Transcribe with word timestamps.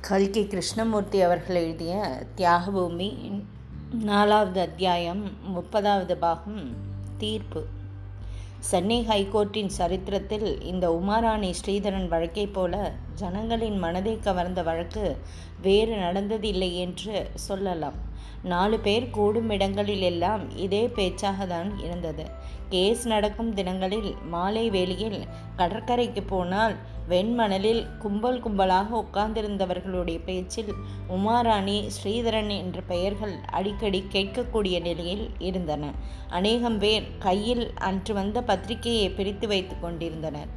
கல்கி 0.00 0.46
கிருஷ்ணமூர்த்தி 0.46 1.20
அவர்கள் 1.20 1.56
எழுதிய 1.56 2.22
தியாகபூமி 2.36 3.42
நாலாவது 4.02 4.60
அத்தியாயம் 4.60 5.30
முப்பதாவது 5.54 6.14
பாகம் 6.14 6.76
தீர்ப்பு. 7.18 7.64
சென்னை 8.58 9.06
ஹைகோர்ட்டின் 9.08 9.66
சரித்திரத்தில் 9.66 10.62
இந்த 10.62 10.90
உமாராணி 10.90 11.54
ஸ்ரீதரன் 11.64 12.08
வழக்கைப் 12.08 12.52
போல 12.52 12.92
ஜனங்களின் 13.14 13.78
மனதை 13.78 14.18
கவர்ந்த 14.18 14.62
வழக்கு 14.62 15.16
வேறு 15.62 15.94
நடந்ததில்லை 15.94 16.74
என்று 16.74 17.30
சொல்லலாம். 17.34 18.08
நாலு 18.42 18.76
பேர் 18.78 19.10
கூடும் 19.10 19.50
இடங்களில் 19.50 20.04
எல்லாம் 20.10 20.44
இதே 20.56 20.84
பேச்சாக 20.88 21.46
தான் 21.46 21.70
இருந்தது. 21.78 22.24
கேஸ் 22.68 23.02
நடக்கும் 23.06 23.52
தினங்களில் 23.54 24.10
மாலை 24.30 24.64
வேளையில் 24.70 25.20
கடற்கரைக்கு 25.56 26.22
போனால் 26.22 26.74
வெண்மணலில் 27.08 27.82
கும்பல் 27.98 28.40
கும்பலாக 28.42 28.88
உட்கார்ந்திருந்தவர்களுடைய 29.02 30.18
பேச்சில் 30.24 30.72
உமாராணி 31.16 31.76
ஸ்ரீதரன் 31.96 32.52
என்ற 32.56 32.80
பெயர்கள் 32.92 33.34
அடிக்கடி 33.50 34.00
கேட்கக்கூடிய 34.12 34.76
நிலையில் 34.80 35.26
இருந்தன. 35.38 35.92
அநேகம் 36.28 36.78
பேர் 36.78 37.06
கையில் 37.18 37.64
அன்று 37.88 38.14
வந்த 38.14 38.40
பத்திரிகையை 38.42 39.08
பிரித்து 39.10 39.48
வைத்து 39.48 39.76
கொண்டிருந்தனர். 39.80 40.52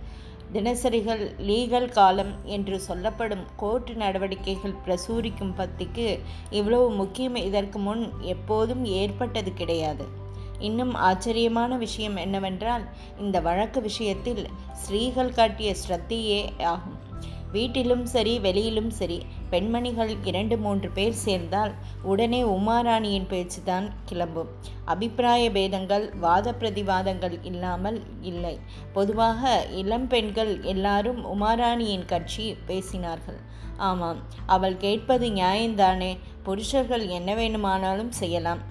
தினசரிகள் 0.54 1.24
லீகல் 1.48 1.90
காலம் 1.90 2.34
என்று 2.44 2.80
சொல்லப்படும் 2.80 3.46
கோர்ட்டு 3.56 3.94
நடவடிக்கைகள் 3.94 4.76
பிரசூரிக்கும் 4.86 5.54
பத்திக்கு 5.58 6.20
இவ்வளவு 6.50 6.92
முக்கியம் 6.92 7.36
இதற்கு 7.36 7.80
முன் 7.80 8.04
எப்போதும் 8.22 8.86
ஏற்பட்டது 8.86 9.54
கிடையாது. 9.54 10.06
இன்னும் 10.60 10.94
ஆச்சரியமான 10.94 11.78
விஷயம் 11.78 12.16
என்னவென்றால் 12.16 12.84
இந்த 13.20 13.40
வழக்கு 13.40 13.82
விஷயத்தில் 13.82 14.44
ஸ்ரீகள் 14.74 15.32
காட்டிய 15.32 15.76
ஸ்ரத்தையே 15.88 16.64
ஆகும். 16.64 17.00
வீட்டிலும் 17.52 18.06
சரி 18.06 18.40
வெளியிலும் 18.40 18.90
சரி 18.90 19.18
பெண்மணிகள் 19.54 20.12
இரண்டு 20.24 20.56
மூன்று 20.58 20.90
பேர் 20.98 21.18
சேர்ந்தால் 21.26 21.74
உடனே 22.04 22.42
உமாராணியின் 22.58 23.30
பேச்சுதான் 23.32 23.88
கிளம்பும் 24.06 24.52
அபிப்பிராய 24.86 25.44
பேதங்கள் 25.52 26.06
வாத 26.26 26.56
பிரதிவாதங்கள் 26.60 27.38
இல்லாமல் 27.44 28.00
இல்லை. 28.32 28.56
பொதுவாக 28.94 29.52
இளம் 29.82 30.08
பெண்கள் 30.08 30.54
எல்லாரும் 30.74 31.22
உமாராணியின் 31.34 32.06
கட்சி 32.06 32.46
பேசினார்கள். 32.68 33.40
ஆமாம் 33.90 34.20
அவள் 34.56 34.78
கேட்பது 34.78 35.28
நியாயம்தானே. 35.40 36.12
புருஷர்கள் 36.44 37.06
என்ன 37.18 37.30
வேணுமானாலும் 37.36 38.14
செய்யலாம். 38.22 38.62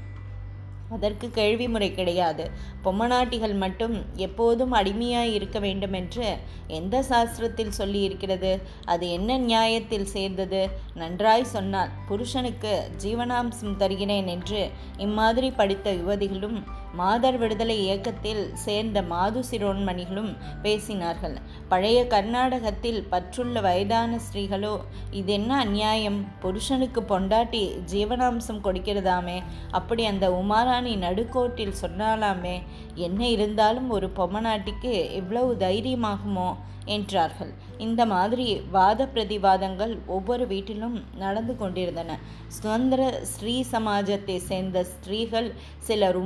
அதற்கு 0.93 1.31
கேள்வி 1.31 1.69
முறை 1.69 1.95
கிடையாது. 1.95 2.51
பொம்மநாட்டிகள் 2.85 3.55
மட்டும் 3.57 3.95
எப்போதும் 4.17 4.75
அடிமையாய் 4.75 5.33
இருக்க 5.33 5.59
வேண்டும் 5.59 5.93
என்று 5.93 6.37
எந்த 6.67 7.05
சாஸ்திரத்தில் 7.09 7.77
சொல்லியிருக்கிறது? 7.79 8.53
அது 8.85 9.11
என்ன 9.11 9.39
நியாயத்தில் 9.39 10.07
சேர்ந்தது? 10.07 10.63
நன்றாய் 10.95 11.45
சொன்னால் 11.45 11.89
புருஷனுக்கு 12.09 12.75
ஜீவனாம்சம் 13.05 13.77
தருகிறேன் 13.77 14.27
என்று 14.27 14.70
இம்மாதிரி 14.97 15.51
படித்த 15.51 15.93
யுவதிகளும் 15.93 16.59
மாதர் 16.93 17.39
விடுதலை 17.39 17.77
இயக்கத்தில் 17.83 18.55
சேர்ந்த 18.55 19.03
மாது 19.03 19.41
சிரோன்மணிகளும் 19.51 20.37
பேசினார்கள். 20.62 21.37
பழைய 21.69 22.07
கர்நாடகத்தில் 22.07 23.07
பற்றுள்ள 23.11 23.61
வயதான 23.61 24.19
ஸ்திரீகளோ 24.19 24.81
இதென்ன 25.11 25.57
அநியாயம்? 25.57 26.27
புருஷனுக்கு 26.41 27.03
பொண்டாட்டி 27.03 27.63
ஜீவனாம்சம் 27.93 28.65
கொடுக்கிறதாமே. 28.65 29.43
அப்படி 29.70 30.05
அந்த 30.05 30.31
உமாராணி 30.31 30.97
நடுக்கோட்டில் 30.97 31.81
சொன்னாலாமே 31.83 32.63
என்ன 32.95 33.29
இருந்தாலும் 33.29 33.91
ஒரு 33.91 34.11
பொம்மநாட்டிக்கு 34.17 35.13
இவ்வளவு 35.13 35.55
தைரியமாகுமோ? 35.55 36.51
என்றார்கள். 36.85 37.51
இந்த 37.79 38.07
மாதிரி 38.07 38.61
வாத 38.70 39.09
பிரதிவாதங்கள் 39.15 39.98
ஒவ்வொரு 40.07 40.47
வீட்டிலும் 40.47 41.05
நடந்து 41.17 41.57
கொண்டிருந்தன. 41.57 42.19
சுதந்திர 42.48 43.20
ஸ்ரீ 43.23 43.64
சமாஜத்தை 43.73 44.36
சேர்ந்த 44.36 44.85
ஸ்திரீகள் 44.85 45.55
சிலர் 45.79 46.17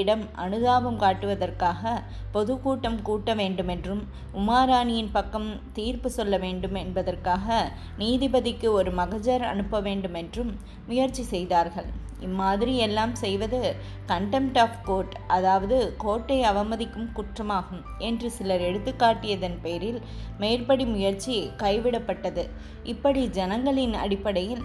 உமாராணியிடம் 0.00 0.22
அனுதாபம் 0.34 0.98
காட்டுவதற்காக 1.00 1.90
பொதுக்கூட்டம் 2.32 2.98
கூட்ட 3.02 3.30
வேண்டுமென்றும் 3.34 4.00
உமாராணியின் 4.34 5.10
பக்கம் 5.12 5.48
தீர்ப்பு 5.72 6.08
சொல்ல 6.10 6.34
வேண்டும் 6.36 6.76
என்பதற்காக 6.82 7.56
நீதிபதிக்கு 7.98 8.68
ஒரு 8.70 8.92
மகஜர் 8.92 9.44
அனுப்ப 9.52 9.80
வேண்டுமென்றும் 9.80 10.52
முயற்சி 10.86 11.24
செய்தார்கள். 11.32 11.90
இம்மாதிரி 12.20 12.72
எல்லாம் 12.86 13.14
செய்வது 13.14 13.60
கண்டெம்ட் 14.08 14.58
ஆஃப் 14.58 14.80
கோர்ட் 14.84 15.14
அதாவது 15.28 15.76
கோர்ட்டை 16.04 16.40
அவமதிக்கும் 16.50 17.08
குற்றமாகும் 17.18 17.84
என்று 17.98 18.30
சிலர் 18.30 18.66
எடுத்துக்காட்டியதன் 18.70 19.58
பேரில் 19.62 20.00
மேற்படி 20.38 20.86
முயற்சி 20.94 21.36
கைவிடப்பட்டது. 21.62 22.44
இப்படி 22.84 23.22
ஜனங்களின் 23.38 23.96
அடிப்படையில் 24.04 24.64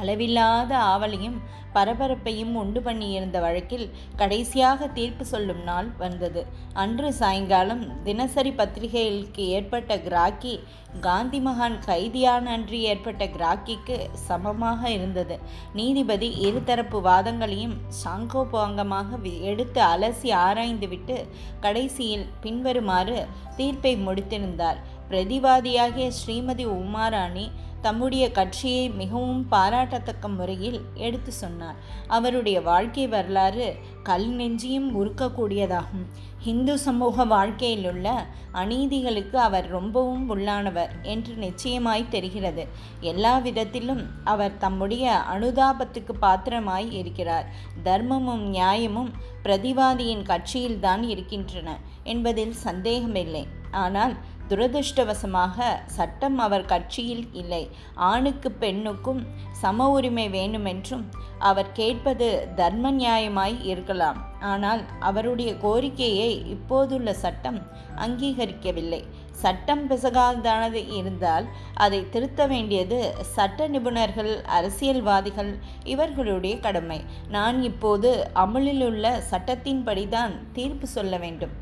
அளவில்லாத 0.00 0.72
ஆவலையும் 0.92 1.38
பரபரப்பையும் 1.74 2.54
உண்டு 2.60 2.80
பண்ணியிருந்த 2.80 3.38
வழக்கில் 3.40 3.84
கடைசியாக 4.20 4.88
தீர்ப்பு 4.96 5.24
சொல்லும் 5.24 5.62
நாள் 5.68 5.88
வந்தது. 5.98 6.40
அன்று 6.82 7.08
சாயங்காலம் 7.20 7.82
தினசரி 8.02 8.52
பத்திரிகைகளுக்கு 8.52 9.44
ஏற்பட்ட 9.56 9.98
கிராக்கி 10.06 10.54
காந்தி 11.00 11.40
மகான் 11.40 11.76
கைதியான 11.86 12.50
அன்று 12.56 12.78
ஏற்பட்ட 12.92 13.24
கிராக்கிக்கு 13.36 13.96
சமமாக 14.26 14.90
இருந்தது. 14.90 15.36
நீதிபதி 15.74 16.30
இருதரப்பு 16.46 17.00
வாதங்களையும் 17.08 17.76
சாங்கோபாங்கமாக 18.02 19.20
எடுத்து 19.50 19.82
அலசி 19.92 20.30
ஆராய்ந்துவிட்டு 20.44 21.18
கடைசியில் 21.60 22.28
பின்வருமாறு 22.40 23.18
தீர்ப்பை 23.56 23.94
முடித்திருந்தார். 24.06 24.80
பிரதிவாதியாகிய 25.10 26.08
ஸ்ரீமதி 26.18 26.64
உமாராணி 26.80 27.46
தம்முடைய 27.80 28.30
கட்சியை 28.30 28.90
மிகவும் 28.90 29.48
பாராட்டத்தக்க 29.48 30.28
முறையில் 30.28 30.80
எடுத்து 30.94 31.32
சொன்னார். 31.32 31.78
அவருடைய 32.06 32.60
வாழ்க்கை 32.60 33.08
வரலாறு 33.08 33.76
கல் 34.02 34.28
நெஞ்சியும் 34.30 34.88
உருக்கக்கூடியதாகும். 35.00 36.04
இந்து 36.44 36.78
சமூக 36.78 37.24
வாழ்க்கையிலுள்ள 37.24 38.06
அநீதிகளுக்கு 38.52 39.38
அவர் 39.38 39.66
ரொம்பவும் 39.68 40.24
உள்ளானவர் 40.30 40.92
என்று 41.02 41.34
நிச்சயமாய் 41.34 42.08
தெரிகிறது. 42.08 42.66
எல்லா 43.00 43.38
விதத்திலும் 43.38 44.02
அவர் 44.24 44.58
தம்முடைய 44.58 45.20
அனுதாபத்துக்கு 45.34 46.14
பாத்திரமாய் 46.20 46.92
இருக்கிறார். 46.92 47.46
தர்மமும் 47.84 48.44
நியாயமும் 48.48 49.10
பிரதிவாதியின் 49.44 50.26
கட்சியில்தான் 50.30 51.02
இருக்கின்றன 51.02 51.78
என்பதில் 52.04 52.52
சந்தேகமில்லை. 52.52 53.46
ஆனால் 53.70 54.14
துரதிருஷ்டவசமாக 54.50 55.66
சட்டம் 55.96 56.38
அவர் 56.46 56.68
கட்சியில் 56.72 57.24
இல்லை. 57.40 57.62
ஆணுக்கு 58.10 58.50
பெண்ணுக்கும் 58.62 59.22
சம 59.62 59.88
உரிமை 59.96 60.26
வேண்டுமென்றும் 60.28 61.04
அவர் 61.50 61.70
கேட்பது 61.72 62.28
தர்ம 62.60 62.92
நியாயமாய் 62.92 63.56
இருக்கலாம். 63.70 64.18
ஆனால் 64.52 64.82
அவருடைய 65.08 65.50
கோரிக்கையை 65.64 66.30
இப்போதுள்ள 66.54 67.14
சட்டம் 67.24 67.60
அங்கீகரிக்கவில்லை. 68.04 69.02
சட்டம் 69.42 69.82
பிசகாதானது 69.90 70.80
இருந்தால் 70.98 71.46
அதை 71.84 72.00
திருத்த 72.14 72.46
வேண்டியது 72.46 72.98
சட்ட 73.36 73.68
நிபுணர்கள் 73.68 74.32
அரசியல்வாதிகள் 74.58 75.52
இவர்களுடைய 75.84 76.56
கடமை. 76.66 77.00
நான் 77.28 77.58
இப்போது 77.70 78.10
அமலிலுள்ள 78.44 79.14
சட்டத்தின்படிதான் 79.30 80.34
தீர்ப்பு 80.52 80.86
சொல்ல 80.96 81.16
வேண்டும். 81.24 81.54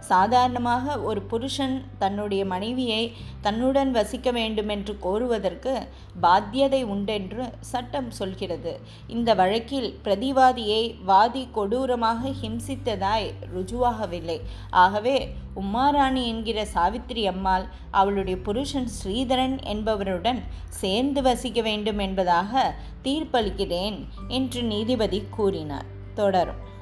சாதாரணமாக 0.00 0.98
ஒரு 0.98 1.22
புருஷன் 1.22 1.84
தன்னுடைய 1.98 2.44
மனைவியை 2.44 3.12
தன்னுடன் 3.40 3.90
வசிக்க 3.90 4.30
வேண்டுமென்று 4.30 4.98
கோருவதற்கு 5.02 5.88
பாத்தியதை 6.22 6.84
உண்டென்று 6.84 7.44
சட்டம் 7.60 8.10
சொல்கிறது. 8.10 8.80
இந்த 9.06 9.34
வழக்கில் 9.34 9.98
பிரதிவாதியை 10.04 10.94
வாதி 11.04 11.48
கொடூரமாக 11.52 12.32
ஹிம்சித்ததாய் 12.42 13.32
ருஜுவாகவில்லை. 13.54 14.40
ஆகவே 14.70 15.34
உம்மாராணி 15.54 16.26
என்கிற 16.26 16.64
சாவித்திரி 16.64 17.26
அம்மாள் 17.26 17.66
அவளுடைய 17.90 18.38
புருஷன் 18.38 18.88
ஸ்ரீதரன் 18.88 19.58
என்பவருடன் 19.64 20.42
சேர்ந்து 20.68 21.22
வசிக்க 21.22 21.60
வேண்டும் 21.62 21.98
என்பதாக 21.98 22.74
தீர்ப்பளிக்கிறேன் 23.02 24.06
என்று 24.28 24.62
நீதிபதி 24.62 25.22
கூறினார். 25.30 25.84
தொடரும். 26.14 26.76